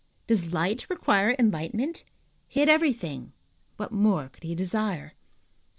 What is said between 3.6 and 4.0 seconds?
what